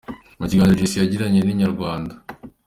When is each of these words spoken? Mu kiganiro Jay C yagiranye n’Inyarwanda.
Mu 0.39 0.45
kiganiro 0.49 0.77
Jay 0.79 0.89
C 0.91 0.93
yagiranye 0.99 1.39
n’Inyarwanda. 1.43 2.13